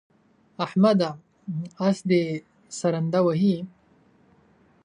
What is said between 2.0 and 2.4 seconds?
دې